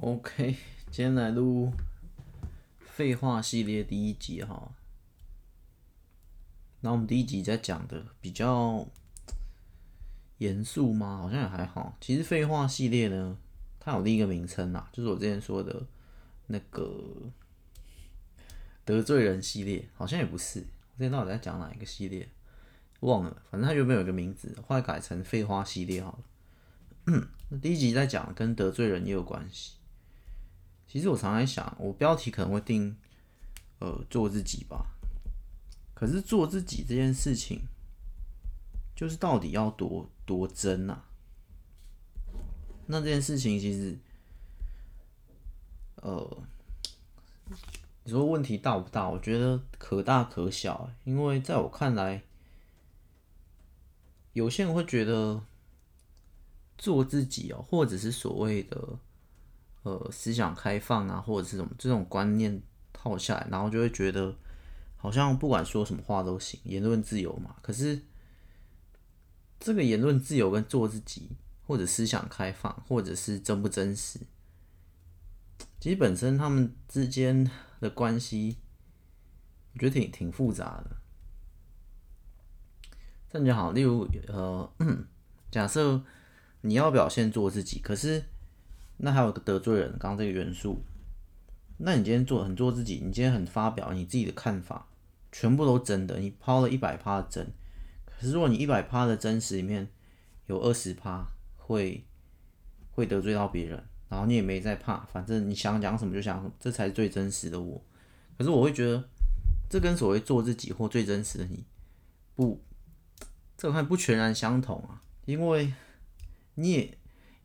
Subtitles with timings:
[0.00, 0.56] OK，
[0.90, 1.72] 今天来录
[2.78, 4.74] 废话系列第一集哈。
[6.80, 8.86] 那我们第一集在讲的比较
[10.36, 11.16] 严肃吗？
[11.16, 11.96] 好像也还好。
[11.98, 13.38] 其实废话系列呢，
[13.80, 15.86] 它有另一个名称啦，就是我之前说的
[16.48, 17.02] 那个
[18.84, 20.60] 得罪人系列，好像也不是。
[20.60, 22.28] 我之前到底在讲哪一个系列？
[23.00, 26.24] 忘了，反正它原本有一个名字，后来改成废话系列好了。
[27.48, 29.75] 那第一集在讲跟得罪人也有关系。
[30.88, 32.96] 其实我常在想，我标题可能会定，
[33.80, 34.86] 呃，做自己吧。
[35.94, 37.62] 可是做自己这件事情，
[38.94, 41.04] 就是到底要多多真啊？
[42.86, 43.98] 那这件事情其实，
[45.96, 46.38] 呃，
[48.04, 49.08] 你说问题大不大？
[49.08, 50.90] 我觉得可大可小。
[51.04, 52.22] 因为在我看来，
[54.34, 55.42] 有些人会觉得
[56.78, 59.00] 做自己哦，或者是所谓的。
[59.86, 62.60] 呃，思想开放啊，或者是什么这种观念
[62.92, 64.34] 套下来，然后就会觉得
[64.96, 67.54] 好像不管说什么话都行，言论自由嘛。
[67.62, 68.02] 可是
[69.60, 71.30] 这个言论自由跟做自己，
[71.64, 74.18] 或者思想开放，或者是真不真实，
[75.78, 78.56] 其实本身他们之间的关系，
[79.74, 80.96] 我觉得挺挺复杂的。
[83.30, 84.68] 这样就好，例如呃，
[85.52, 86.02] 假设
[86.62, 88.24] 你要表现做自己，可是。
[88.98, 90.82] 那还有个得罪人，刚刚这个元素。
[91.78, 94.88] 那你今天做很做自己，你今天很发表你自己的看法，
[95.30, 97.46] 全部都真的，你抛了一百趴的真。
[98.06, 99.86] 可是如果你一百趴的真实里面
[100.46, 101.26] 有二十趴
[101.58, 102.02] 会
[102.92, 107.84] 会得罪到别人，然后你也没在怕，反正你想讲什么就讲什么，这才是最真实的我。
[108.38, 109.04] 可是我会觉得，
[109.68, 111.66] 这跟所谓做自己或最真实的你
[112.34, 112.62] 不，
[113.58, 115.74] 这我看不全然相同啊，因为
[116.54, 116.96] 你也。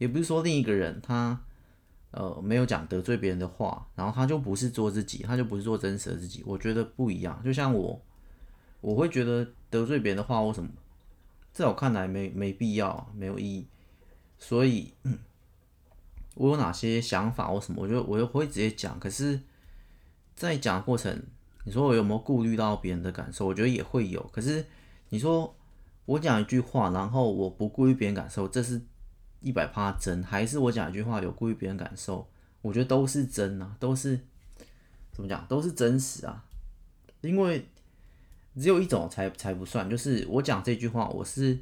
[0.02, 1.40] 也不是说另一个人他
[2.10, 6.42] 呃没有讲得罪别人的话，然后他就不是做自己，他就不是做真实的自己。
[6.44, 7.40] 我觉得不一样。
[7.46, 8.02] 就像我，
[8.82, 10.72] 我会觉得得罪别人的话，为什么
[11.54, 13.68] 在我看来没没必要，没有意义。
[14.40, 14.92] 所以，
[16.34, 19.00] 我有哪些想法或什么，我就我就会直接讲。
[19.00, 19.40] 可是，
[20.34, 21.22] 在讲过程，
[21.64, 23.46] 你说我有没有顾虑到别人的感受？
[23.46, 24.20] 我觉得也会有。
[24.34, 24.66] 可是
[25.10, 25.56] 你说
[26.06, 28.82] 我讲一句话，然后我不顾虑别人感受，这是。
[29.42, 32.30] 一百趴真，还是我讲一句话有顾虑别人感受？
[32.62, 34.20] 我觉得都是真啊，都是
[35.12, 36.46] 怎么讲，都是真实啊。
[37.22, 37.68] 因为
[38.56, 41.58] 只有一种才才不算，就是我讲这句话，我是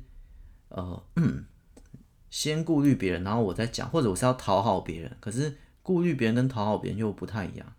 [0.67, 1.01] 呃
[2.29, 5.15] 先顾虑别人，然后我再讲，或者我是要讨好别人。
[5.21, 7.73] 可是顾虑别人跟讨好别人又不太一样。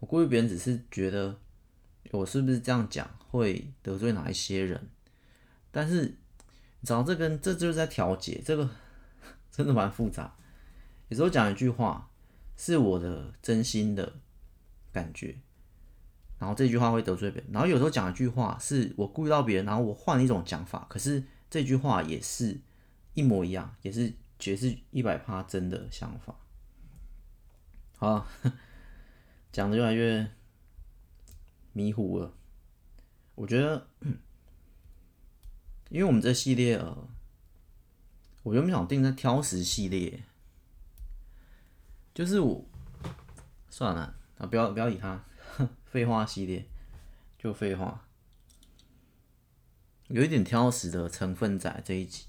[0.00, 1.38] 我顾虑别人只是觉得
[2.10, 4.88] 我是不是这样讲会得罪哪一些人，
[5.70, 6.02] 但是
[6.80, 8.68] 你知道这跟这就是在调节这个。
[9.58, 10.36] 真的蛮复杂，
[11.08, 12.12] 有时候讲一句话
[12.56, 14.20] 是我的真心的
[14.92, 15.36] 感觉，
[16.38, 17.50] 然后这句话会得罪别人。
[17.50, 22.60] 然后有时候讲一句话是我顾虑到别人，然后我换了一种讲法，可是这句话也是
[23.14, 26.36] 一模一样，也是绝是一百趴真的想法。
[27.96, 28.28] 好，
[29.50, 30.30] 讲的越来越
[31.72, 32.32] 迷糊了。
[33.34, 33.88] 我觉得，
[35.90, 37.08] 因为我们这系列呃。
[38.48, 40.22] 我原本想定在挑食系列，
[42.14, 42.64] 就是我
[43.68, 45.22] 算了啊，不要不要理他，
[45.84, 46.66] 废话系列
[47.38, 48.06] 就废话，
[50.06, 52.24] 有一点挑食的成分在这一集，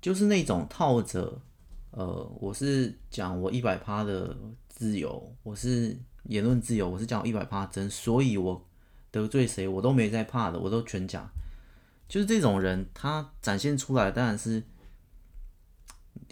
[0.00, 1.40] 就是那种套着
[1.90, 2.06] 呃，
[2.38, 4.36] 我是讲我一百趴的
[4.68, 8.64] 自由，我是言论自由，我是讲一百趴真，所以我
[9.10, 11.28] 得罪谁我都没在怕的，我都全讲，
[12.06, 14.62] 就是这种人他展现出来当然是。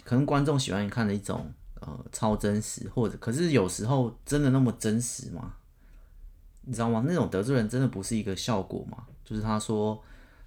[0.07, 1.51] 可能观众喜欢看的一种
[1.81, 5.55] 呃超真实，或者可是有时候真的那么真实吗？
[6.61, 7.03] 你知道吗？
[7.05, 9.05] 那种得罪人真的不是一个效果吗？
[9.25, 10.01] 就是他说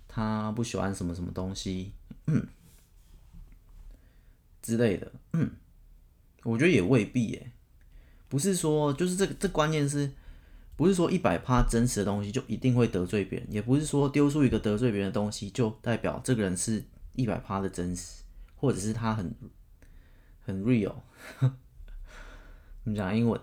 [0.09, 1.93] 他不喜欢什么什么东西，
[4.63, 5.51] 之类的，嗯，
[6.43, 7.53] 我觉得也未必耶。
[8.31, 10.11] 不是说就是这个这关键是，
[10.75, 16.83] 不是说一百趴真实的东西就一定会得罪别人，也不是说丢出一个得罪别人的东西就代表这个人是
[17.13, 18.23] 一百趴的真实。
[18.61, 19.35] 或者是他很
[20.45, 20.95] 很 real，
[22.85, 23.41] 你讲英文，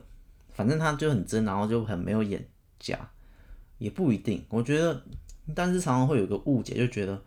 [0.54, 2.48] 反正他就很真，然后就很没有演
[2.78, 3.10] 假，
[3.80, 4.46] 也不一定。
[4.50, 5.04] 我觉得，
[5.56, 7.20] 但是常常会有一个误解，就觉得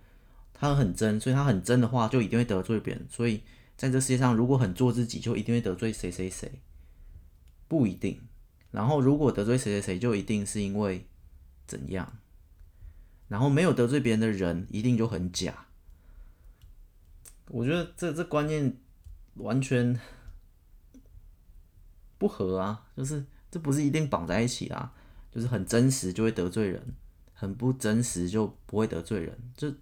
[0.54, 3.04] 他很真，所以他很真的话就一定会得罪别人。
[3.10, 3.42] 所以
[3.76, 6.60] 在这世界上，如果很做自己，就一定会得罪谁谁谁，
[7.66, 8.20] 不一定。
[8.70, 11.08] 然后如果得罪谁谁谁，就一定是因为
[11.66, 12.18] 怎样？
[13.26, 15.66] 然后没有得罪别人的人，一定就很假。
[17.50, 18.76] 我觉得这这观念
[19.34, 19.98] 完全
[22.16, 24.92] 不合啊，就是这不是一定绑在一起啊，
[25.32, 26.94] 就是很真实就会得罪人，
[27.32, 29.72] 很不真实就不会得罪人，就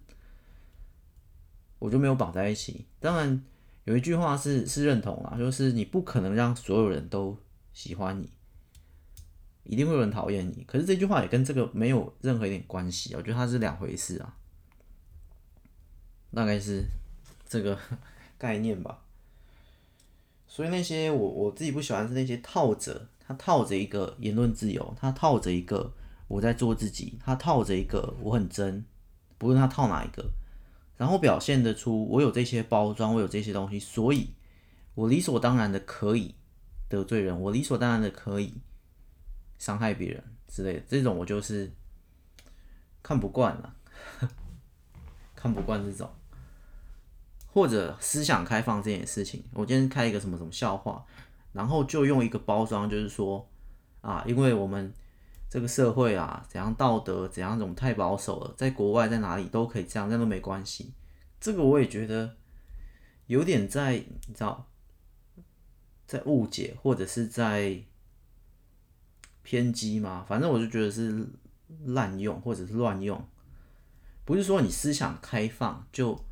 [1.77, 2.87] 我就没有绑在一起。
[2.99, 3.43] 当然
[3.83, 7.37] 有一句话是是认同啊，就是你不可能让所有人都
[7.71, 8.31] 喜欢你，
[9.63, 10.63] 一定会有人讨厌你。
[10.67, 14.35] 可是这句话也跟这个没有任何一点关系啊，我觉得它是两回事啊，
[16.33, 16.83] 大概是
[17.49, 17.77] 这个
[18.39, 19.03] 概念吧。
[20.47, 25.91] 所以那些我我自己不喜欢是那些套着，他套着一个言论自由，他套着一个
[26.27, 28.85] 我在做自己，他套着一个我很真，
[29.37, 30.31] 不论他套哪一个，
[30.97, 34.33] 然后表现得出我有这些包装，我有这些东西，所以
[34.95, 36.35] 我理所当然的可以
[36.87, 38.55] 得罪人，我理所当然的可以
[39.59, 41.71] 伤害别人之类的，这种我就是
[43.03, 43.75] 看不惯了，
[45.35, 46.09] 看不惯这种。
[47.59, 51.05] 或者思想开放这件事情，我今天开一个什么什么笑话，
[51.51, 53.45] 然后就用一个包装，就是说
[53.99, 54.93] 啊，因为我们
[55.49, 60.93] 这个社会啊，怎样道德怎样怎么太保守了，在国外在哪里都可以这样，这样都没关系。
[61.41, 62.37] 这个我也觉得
[63.27, 64.69] 有点在你知道，
[66.07, 67.77] 在误解或者是在
[69.43, 71.27] 偏激嘛，反正我就觉得是
[71.87, 73.21] 滥用或者是乱用，
[74.23, 76.23] 不是说你思想开放就。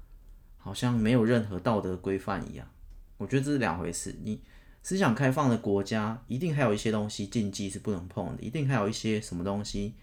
[0.68, 2.69] 好像没有任何道德规范一样，
[3.16, 4.14] 我觉得这是两回事。
[4.22, 4.42] 你
[4.84, 9.94] 思想开放的国家，一定还有一些东西禁忌是不能碰的，一定还有一些什么东西，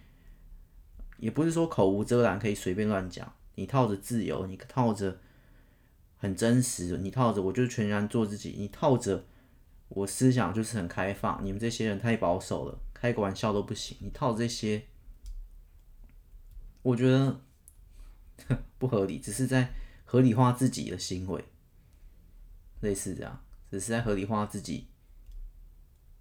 [1.19, 3.31] 也不是说口无遮拦可以随便乱讲。
[3.57, 5.21] 你套着自由，你套着
[6.17, 9.27] 很真实，你套着我就全然做自己，你套着
[9.89, 11.45] 我思想就是很开放。
[11.45, 13.99] 你们这些人太保守了，开个玩笑都不行。
[14.01, 14.85] 你套这些，
[16.81, 17.39] 我觉得
[18.79, 19.75] 不合理，只是在。
[20.15, 21.45] 合理化自己的行为，
[22.83, 24.87] 类似这样，只是在合理化自己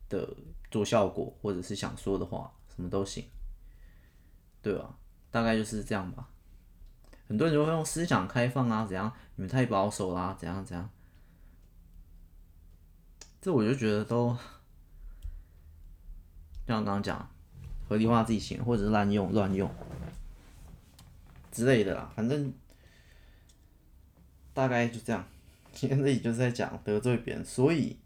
[0.09, 0.35] 的
[0.71, 3.23] 做效果，或者是想说的话，什么都行，
[4.63, 4.97] 对吧？
[5.29, 6.27] 大概就是这样吧。
[7.27, 9.13] 很多人就会用思想开放啊，怎样？
[9.35, 10.89] 你们太保守啦，怎样怎样？
[13.41, 14.35] 这我就觉得都
[16.65, 17.29] 像刚刚讲，
[17.87, 19.69] 合理化自己行，或者是滥用、乱用
[21.51, 22.51] 之类的啦，反正。
[24.53, 25.27] 大概就这样，
[25.71, 27.97] 今天这里就是在讲得罪别人，所以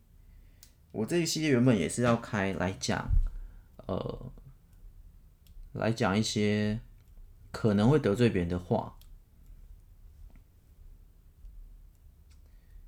[0.94, 3.10] 我这一系列原本也是要开来讲，
[3.86, 4.32] 呃，
[5.74, 6.80] 来讲一些
[7.52, 8.96] 可能会得罪别人的话，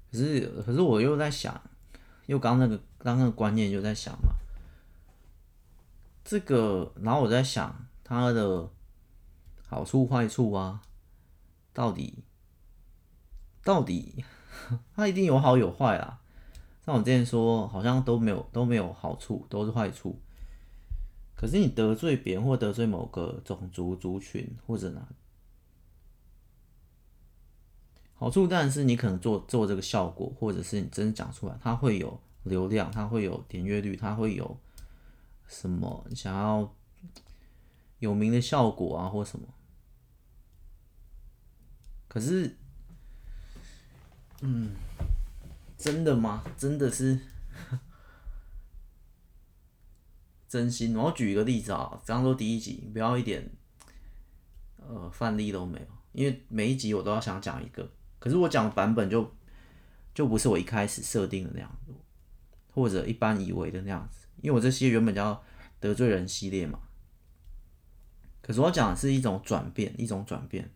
[0.10, 1.62] 可是可是我又在想，
[2.28, 4.36] 又刚那个刚那个观念就在想嘛，
[6.24, 8.72] 这个然后我在想它的
[9.68, 10.82] 好处坏处啊，
[11.74, 12.24] 到底。
[13.70, 14.26] 到底
[14.96, 16.20] 它一定有好有坏啊！
[16.84, 20.20] 像我之前说，好像都没有都没有好处，都是坏处。
[21.36, 25.08] 可是你得罪别人或得罪某个种族族群或者哪，
[28.16, 34.58] 好处当然是你可能做做这个效果，或者是你真的讲出来，它会有流量，它会有点阅率，它会有
[35.46, 36.74] 什么想要
[38.00, 39.48] 有名的效果啊，或什么。
[42.08, 42.58] 可是。
[44.42, 44.72] 嗯，
[45.78, 46.44] 真的吗？
[46.58, 47.20] 真的是
[50.48, 50.96] 真心。
[50.96, 53.52] 我举一个例子啊，刚刚说第一集，不要一点
[54.78, 59.30] 呃范例都没有，因为每一集我都要想讲一个，可是我讲的版本就
[60.14, 61.94] 就不是我一开始设定的那样子，
[62.74, 65.44] 或者一般以为的那样子，因为我这些原本叫
[65.82, 66.80] 得罪人系列嘛，
[68.42, 70.72] 可是我讲的是一种转变，一种转变，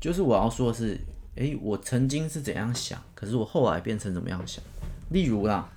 [0.00, 0.98] 就是我要说的是。
[1.38, 4.62] 诶，我曾经是怎样想，可是我后来变成怎么样想？
[5.10, 5.70] 例如啦，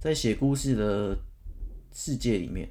[0.00, 1.18] 在写故事的
[1.92, 2.66] 世界里面，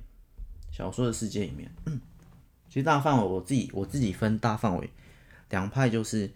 [0.71, 1.71] 小说的世界里面，
[2.67, 4.89] 其实大范围我自己我自己分大范围
[5.51, 6.33] 两派，就是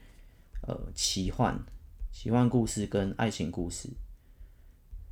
[0.61, 1.59] 呃奇幻
[2.11, 3.89] 奇幻故事跟爱情故事。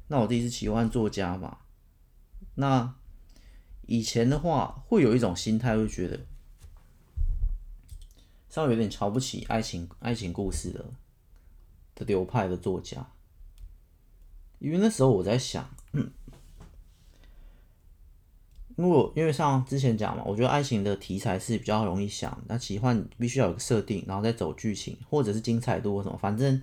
[0.09, 1.57] 那我自己是奇幻作家嘛，
[2.53, 2.95] 那
[3.88, 6.19] 以前的话会有一种心态，会觉得。
[8.49, 10.83] 稍微有点瞧不起爱情爱情故事的
[11.95, 13.13] 的流派的作家，
[14.57, 16.11] 因为那时候我在想，嗯，
[18.75, 26.61] 如果因为像之前讲嘛，我觉得爱情的题材是比较容易想，那奇幻必须要有个设定，然后再走剧情，或者是精彩度或什么，反正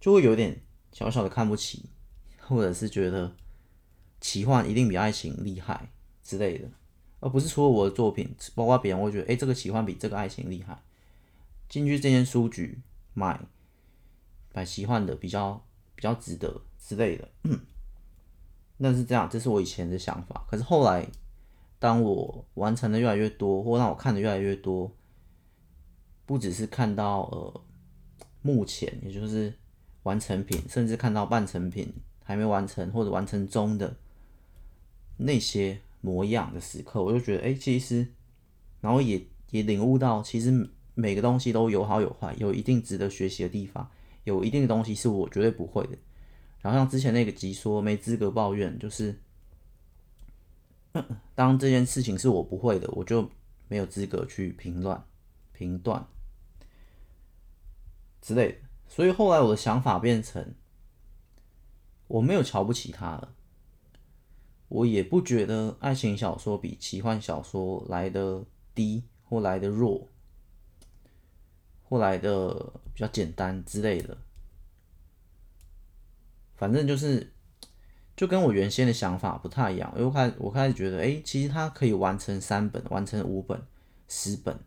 [0.00, 0.60] 就会有点
[0.92, 1.88] 小小的看不起，
[2.40, 3.36] 或者是觉得
[4.20, 5.92] 奇幻一定比爱情厉害
[6.24, 6.68] 之类的，
[7.20, 10.82] 而不是除了我的作品，包括别人，会觉得，哎，这个奇幻比这个爱情厉害。
[11.70, 12.78] 进去这间书局
[13.14, 13.40] 买
[14.52, 17.28] 买奇幻的比较比较值得之类的，
[18.76, 20.44] 那是这样，这是我以前的想法。
[20.50, 21.08] 可是后来，
[21.78, 24.90] 当我完成的越来越多，或让我看的越来越多，
[26.26, 27.64] 不只是看到呃
[28.42, 29.54] 目前，也就是
[30.02, 33.96] 完成品，甚至看到半成品还没完成或者完成中的
[35.18, 38.06] 那些模样的时刻，我就觉得，哎、其实，
[38.80, 43.90] 然后也也领悟到，其实每个东西都有好有坏，有一定值得学习的地方，
[44.24, 45.96] 有一定的东西是我绝对不会的。
[46.60, 49.18] 然后像之前那个集说没资格抱怨，就是
[51.34, 53.30] 当这件事情是我不会的，我就
[53.68, 55.00] 没有资格去评论、
[55.52, 56.06] 评断
[58.20, 58.58] 之类的。
[58.88, 60.54] 所以后来我的想法变成，
[62.08, 63.32] 我没有瞧不起他了，
[64.68, 68.44] 我也不觉得爱情小说比奇幻小说来的
[68.74, 70.08] 低或来的弱，
[71.90, 72.54] 或来的
[72.94, 74.16] 比较简单之类的。
[76.54, 77.32] 反正就是，
[78.16, 79.92] 就跟我原先的想法不太一样。
[79.96, 83.60] 因为我开我开始觉得，哎、其实他可以完成三本，完成五本、
[84.08, 84.58] 十本，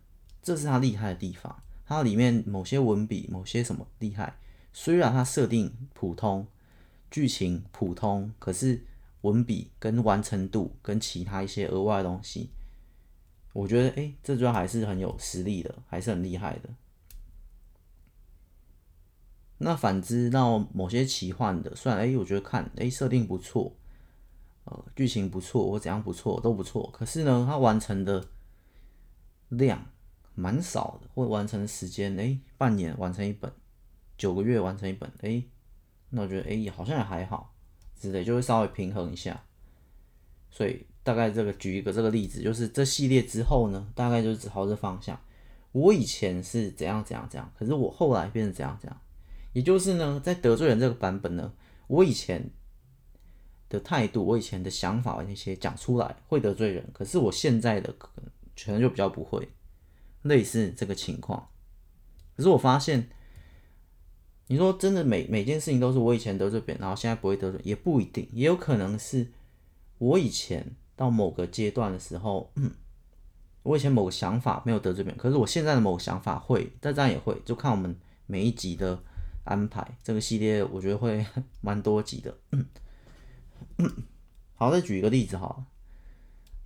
[0.41, 1.63] 这是他厉害的地方。
[1.85, 4.37] 它里面某些文笔、某些什么厉害，
[4.71, 6.47] 虽然它设定普通，
[7.11, 8.83] 剧情普通，可是
[9.21, 12.49] 文笔跟完成度跟其他一些额外的东西，
[13.53, 16.69] 我觉得，哎、欸，这就还是很有实力的，还是很厉害的。
[19.63, 23.73] 那反之，到某些奇幻的，虽然哎，我觉得看哎设定不错，
[24.65, 28.25] 呃，剧情不错，或怎样不错都不错，可是呢，它完成的
[29.49, 29.83] 量
[30.35, 33.51] 蛮少的，或完成的时间哎，半年完成一本，
[34.17, 35.43] 九个月完成一本，哎，
[36.09, 37.55] 那我觉得哎好像也还好，
[37.95, 39.43] 之类就会稍微平衡一下。
[40.51, 45.19] 所以大概这个举一个这个例子，就是这系列之后呢，大概就是朝这方向。
[45.71, 48.99] 我以前是怎样怎样怎样，可是我后来变成怎样怎样。
[49.53, 51.53] 也就是呢，在得罪人这个版本呢，
[51.87, 52.49] 我以前
[53.69, 58.09] 的态度，我以前的想法那些讲出来会得罪人，可是我现在的可
[58.67, 59.47] 能就比较不会，
[60.23, 61.49] 类似这个情况。
[62.35, 63.09] 可是我发现，
[64.47, 69.31] 你说真的每每件事情都是我以前得罪别人，然后现在不会得罪，也不一定，也有可能是
[69.99, 72.71] 我以前到某个阶段的时候，嗯，
[73.61, 77.95] 我以前某个想法没有得罪别人，可是我现在的某个想法会，但这样也会，就看我们
[78.25, 79.03] 每一集的。
[79.43, 81.25] 安排这个系列，我觉得会
[81.61, 82.37] 蛮多集的。
[84.55, 85.65] 好，再举一个例子哈，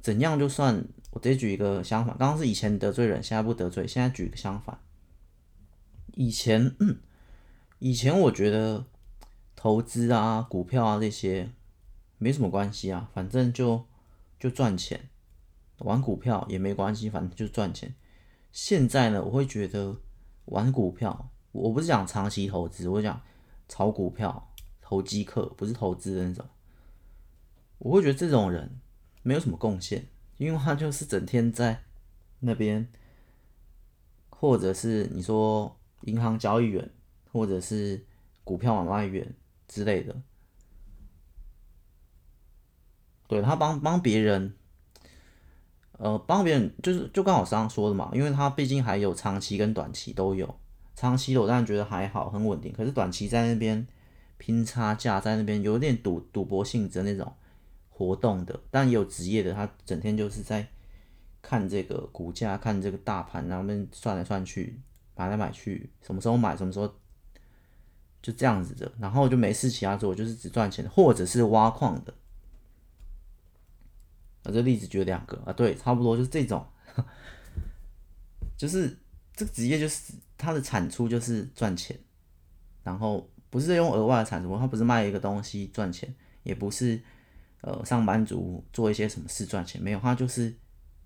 [0.02, 4.80] 怎样就算我直接举一个相反，刚刚是以前得罪人，现在不得罪，现在举一个相反。
[6.14, 6.76] 以前，
[7.80, 8.86] 以前我觉得
[9.56, 11.52] 投资啊、股票啊这些
[12.18, 13.86] 没什么关系啊，反正就
[14.40, 15.10] 就赚钱，
[15.80, 17.96] 玩股票也没关系，反正就赚钱。
[18.52, 19.98] 现在呢，我会觉得
[20.46, 21.32] 玩股票。
[21.52, 23.22] 我不是讲长期投资，我讲
[23.68, 26.46] 炒股票、投机客，不是投资的那种。
[27.80, 28.80] 我会觉得这种人
[29.24, 31.84] 没有什么贡献，因为他就是整天在
[32.40, 32.88] 那边，
[34.30, 36.92] 或者是你说银行交易员，
[37.32, 38.06] 或者是
[38.44, 39.36] 股票买卖员
[39.68, 40.16] 之类的。
[43.28, 44.56] 对，他帮帮别人，
[45.94, 50.60] 呃，帮别人就是就刚好刚刚说的嘛，因为他毕竟还有长期跟短期都有。
[51.00, 52.74] 长期的我当然觉得还好，很稳定。
[52.74, 53.86] 可是短期在那边
[54.40, 57.32] 拼差价，在那边有点赌赌博性质那种
[57.92, 60.68] 活动的，但也有职业的，他整天就是在
[61.40, 64.82] 看这个股价，看这个大盘，然后那算来算去，
[65.16, 66.92] 买来买去，什么时候买，什么时候
[68.20, 72.12] 就这样子的，然后就没事其他做，就是只赚钱，或者是挖矿的。
[74.42, 76.66] 啊，这例子举了两个啊，对，差不多就是这种，
[78.58, 78.98] 就是。
[79.38, 82.00] 这个职业就是它的产出就是赚钱，
[82.84, 86.14] 然后不是用额外的产出，它不是卖一个东西赚钱，
[86.44, 87.02] 也不是
[87.62, 90.56] 呃上班族做一些什么事赚钱，没有，它就是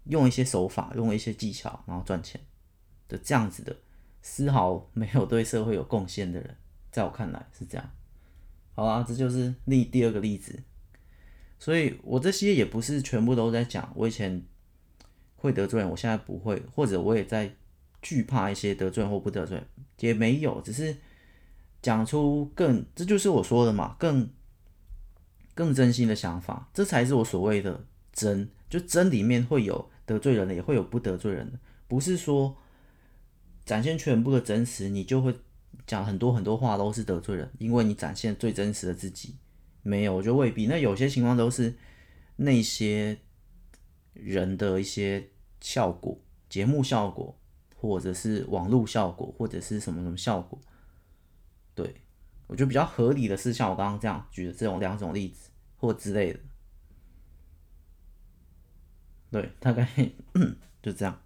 [0.04, 2.42] 用一些手法，用一些技巧，然后赚钱
[3.08, 3.74] 的这样子的，
[4.22, 6.58] 丝毫没有对社会有贡献的人，
[6.92, 7.92] 在我看来是这样。
[8.74, 10.62] 好啊，这就是例第二个例子，
[11.58, 14.44] 所以我这些也不是全部都在讲我以前
[15.38, 17.56] 会得罪人，我现在不会，或者我也在。
[18.02, 19.62] 惧怕一些得罪或不得罪
[20.00, 20.98] 也没有，只是
[21.82, 24.30] 讲出更，这就是我说的嘛，更
[25.54, 28.50] 更真心的想法，这才是我所谓的真。
[28.70, 32.56] 就真里面会有得罪人的，也会有不得罪人的，不是说
[33.66, 35.36] 展现全部的真实，你就会
[35.86, 39.36] 讲很多很多话都是得罪人，因为你展现最真实的自己。
[39.84, 40.68] 没有，我觉得未必。
[40.68, 41.76] 那有些情况都是
[42.38, 43.20] 那些
[44.14, 46.18] 人的一些效果，
[46.48, 47.38] 节目效果。
[47.82, 50.62] 或者是网络效果，或者是什么什么效果，
[51.74, 51.96] 对，
[52.46, 56.40] 我觉得比较合理的是像我刚刚这样举的这种两种例子，或之类的。
[59.32, 59.90] 对，大概
[60.84, 61.20] 就这样。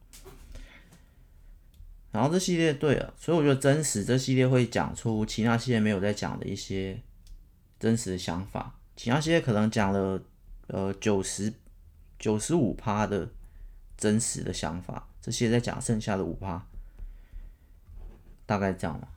[2.13, 7.01] 然后这系列对了，所以我觉得真实这系列会讲出其他系列没有在讲的一些
[7.77, 8.79] 真实的想法。
[8.95, 10.23] 其他系列可能讲了
[10.67, 11.53] 呃九十
[12.17, 13.29] 九十五趴的
[13.97, 16.67] 真实的想法，这些在讲剩下的五趴，
[18.45, 19.07] 大概这样嘛。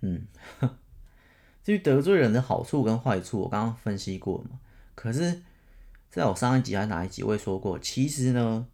[0.00, 0.26] 嗯，
[1.62, 4.58] 至于得罪人的好处跟坏处，我刚刚分析过嘛。
[4.96, 5.42] 可是，
[6.10, 8.66] 在我上一集还是哪一集，我也说过，其实呢。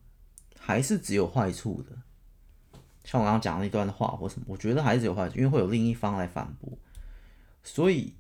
[0.58, 1.96] 还是只有坏处的，
[3.04, 6.78] 像我刚刚讲那段话或什么，我觉得还是有坏处，因为会有另一方来反驳。
[7.62, 8.14] 所以，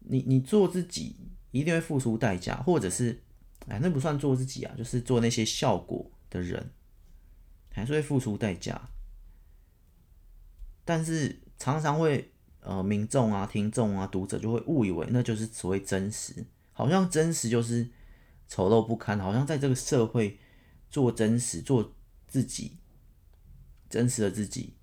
[0.00, 1.16] 你你做自己
[1.50, 3.22] 一定会付出代价，或者是，
[3.68, 6.70] 哎，那不算做自己啊，就是做那些效果的人，
[7.70, 8.90] 还是会付出代价。
[10.84, 17.88] 但是常常会，呃，民众啊、听众啊、读者就会误以为那就是所谓真实，好像真实就是
[18.48, 20.38] 丑陋不堪，好像在这个社会。
[20.92, 21.94] 做真实，做
[22.26, 22.78] 自己，
[23.88, 24.74] 真实的自己，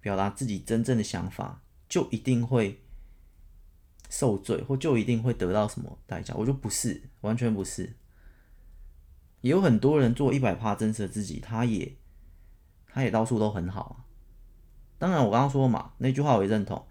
[0.00, 2.82] 表达自己真正的想法，就一定会
[4.10, 6.34] 受罪，或就一定会得到什么代价？
[6.34, 7.94] 我就不是，完全不是。
[9.44, 11.94] 也有很多人做一百趴真实的自己，他也，
[12.88, 13.94] 他也到处都很好啊。
[14.96, 16.82] 当然，我刚刚说嘛，那句话我也认同，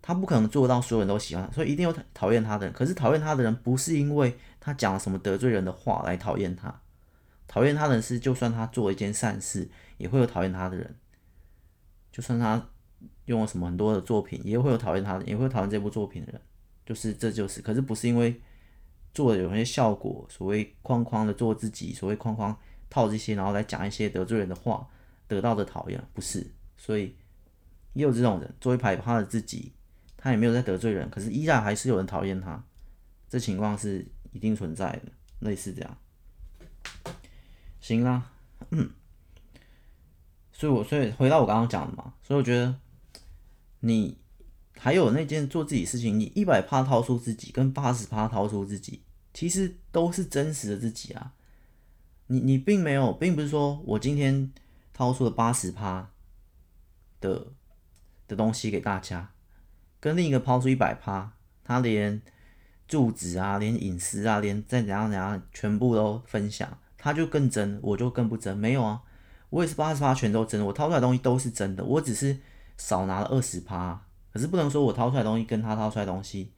[0.00, 2.74] 他不可能做到所有人都喜欢，所以一定有讨厌他的人。
[2.74, 6.80] 可是讨厌他的人，不是因为他讲了什么得罪人的话来讨厌他。
[7.46, 9.68] 讨厌他的人是，就算他做了一件善事，
[9.98, 10.86] 也会有讨厌他的人；
[12.10, 12.70] 就算他
[13.26, 16.40] 用了什么很多的作品，也会有讨厌他的，也会讨厌这部作品的人。
[16.86, 18.40] 就是这就是，可是不是因为
[19.12, 22.56] 做的有些效果，所谓框框的做自己，所谓框框
[22.88, 24.88] 套这些，然后来讲一些得罪人的话，
[25.26, 26.50] 得到的讨厌不是。
[26.76, 27.16] 所以
[27.92, 29.72] 也有这种人，做一排他的自己，
[30.16, 32.64] 他也没有在得罪人，可是依然还是有人讨厌他。
[33.28, 35.98] 这情况是一定存在的，类似这样。
[37.80, 38.30] 行啦，
[38.70, 38.90] 嗯，
[40.52, 42.74] 所以我所以回到我刚刚讲的嘛，所以我觉得
[43.80, 44.18] 你
[44.84, 51.34] 还有那件做自己事情，你一百趴掏出自己跟八十趴掏出自己，其实都是真实的自己啊。
[52.26, 54.52] 你你并没有，并不是说我今天
[54.92, 56.10] 掏出了八十趴
[57.20, 57.52] 的
[58.26, 59.30] 的东西给大家，
[60.00, 62.20] 跟另一个抛出一百趴，他连
[62.88, 66.76] 住址啊，连隐私啊，连再怎样怎样，全部都分享。
[66.98, 68.58] 他就更真，我就更不真。
[68.58, 69.02] 没有啊，
[69.50, 72.40] 我也是八十趴全都真，我掏出来东西都是真的，我只是
[72.76, 74.06] 少拿了二十趴。
[74.32, 76.52] 可是不能说我掏出来的东西跟他掏出来的东西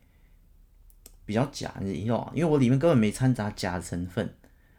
[1.24, 2.32] 比较假，你知道吗？
[2.34, 4.34] 因为我里面根本没掺杂假成分，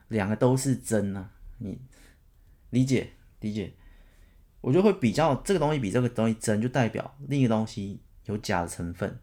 [0.08, 1.30] 两个都是真啊。
[1.58, 1.78] 你
[2.70, 3.74] 理解理解？
[4.62, 9.20] 我就会比较这个东西比这个东西真，就代表另一个东西有假的成分，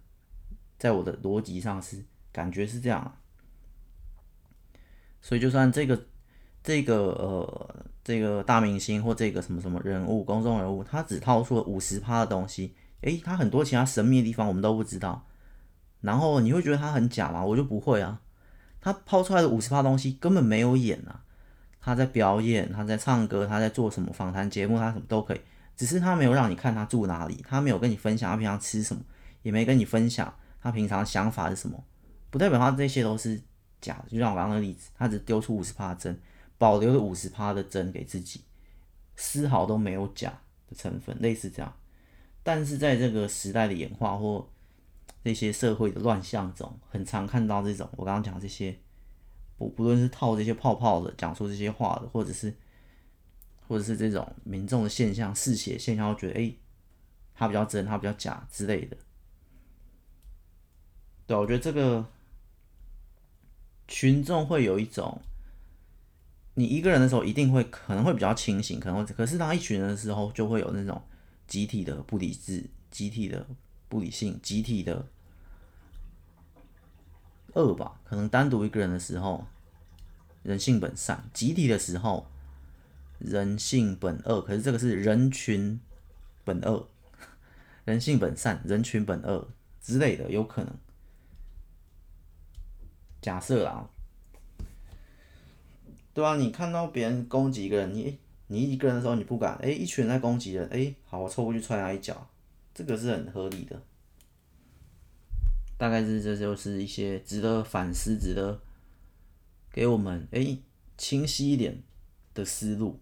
[0.78, 3.18] 在我的逻辑上是感觉是这样啊。
[5.20, 6.06] 所以就算这个。
[6.64, 15.26] 这个呃，这个大明星或这个什么什么人物，公众人物，他只掏出了五十趴的东西，诶，他很多其他神秘的地方我们都不知道。
[16.00, 17.44] 然后你会觉得他很假吗？
[17.44, 18.20] 我就不会啊。
[18.80, 21.22] 他抛出来的五十趴东西根本没有演啊，
[21.80, 25.40] 他在表演，他在唱歌，他在做什么访谈节目，他什么都可以，
[25.76, 29.02] 只是他没有让你看他住哪里，他没有跟你分享他平常吃什么，
[29.42, 31.84] 也没跟你分享他平常想法是什么，
[32.30, 33.40] 不代表他这些都是
[33.80, 34.10] 假的。
[34.10, 36.18] 就像我刚刚的例子，他只丢出五十趴真。
[36.58, 38.44] 保留了五十趴的真给自己，
[39.16, 40.32] 丝毫都没有假
[40.68, 41.72] 的成分，类似这样。
[42.42, 44.48] 但是在这个时代的演化或
[45.22, 48.76] 这些社会的乱象中，很常看到这种我刚刚讲这些，
[49.56, 52.54] 不不论是套这些泡泡的，讲出这些话的，或者是
[53.68, 56.52] 或者是这种民众的现象、嗜血现象，会觉得哎，
[57.34, 58.96] 他比较真，他比较假之类的。
[61.26, 62.04] 对，我觉得这个
[63.86, 65.20] 群众会有一种。
[66.54, 71.00] 你一个人的时候一定会可能会比较清醒，可能会，可是当一群人的时候，就会有那种
[71.52, 73.46] 集体的不理智、集体的
[73.86, 75.06] 不理性、集体的
[77.52, 78.00] 恶吧？
[78.04, 79.46] 可能单独一个人的时候，
[80.42, 82.26] 人性本善；集体的时候，
[83.18, 84.40] 人性本恶。
[84.40, 85.78] 可是这个是人群
[86.42, 86.88] 本恶，
[87.84, 89.50] 人性本善，人群本恶
[89.82, 90.74] 之类的，有可能。
[93.20, 93.90] 假设啊。
[96.14, 98.18] 对啊，你看到别人攻击一个人，你
[98.52, 102.28] 你一个人的时候你不敢，哎，一群人在攻击人，哎，好，我凑过去踹他一脚，
[102.74, 103.82] 这个是很合理的。
[105.78, 108.60] 大概是这就是一些值得反思、值得
[109.72, 110.58] 给我们哎
[110.98, 111.82] 清晰一点
[112.34, 113.00] 的思路。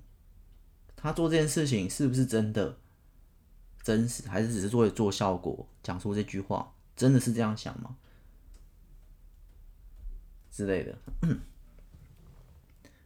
[0.97, 2.79] 他做这件事情是不是真的
[3.83, 7.97] 真实，还是只是做做效果，讲出这句话，真的是这样想吗？
[10.51, 10.97] 之类的。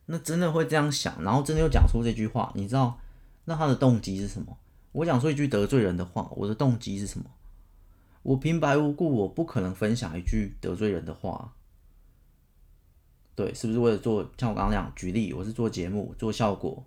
[0.06, 2.98] 那真的会这样想，然后真的又讲出这句话，你知道，
[3.44, 4.56] 那他的动机是什么？
[4.92, 7.26] 我讲说一句得罪人的话，我的动机是什么？
[8.22, 11.54] 我平白无故，我不可能分享一句得罪人的话。
[13.34, 14.30] 对，是不是为了做？
[14.38, 16.84] 像我刚刚那样举例，我是做节目做效果，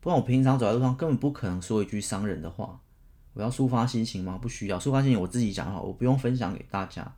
[0.00, 2.80] 不然我平常走在路上根本不可能说一句伤人的话。
[3.34, 4.38] 我要抒发心情吗？
[4.40, 7.14] 不需要，抒发心情我自己讲好，我不用分享给大家。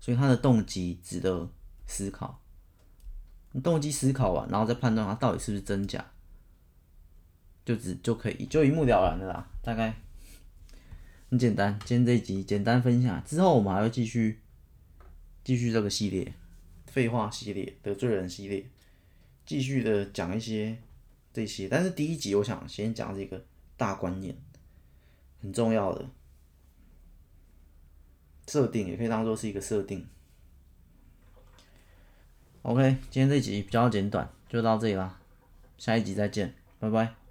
[0.00, 1.48] 所以他的动机值得
[1.86, 2.40] 思考。
[3.60, 6.04] 动机思考完，然后再判断它到底是不是真假，
[7.64, 9.48] 就只就可以就一目了然的啦。
[9.62, 9.94] 大概
[11.30, 14.40] 很简单，今天这一集简单分享，之后我们还会继续
[15.42, 16.34] 继续这个系列，
[16.86, 18.64] 废话系列、得罪人系列，
[19.44, 20.76] 继续的讲一些
[21.32, 21.68] 这些。
[21.68, 23.44] 但是第一集我想先讲这个
[23.76, 24.36] 大观念，
[25.40, 26.08] 很重要的
[28.46, 30.06] 设定，也可以当做是一个设定。
[32.66, 35.16] OK，今天这集比较简短，就到这里啦，
[35.78, 37.25] 下一集再见，拜拜。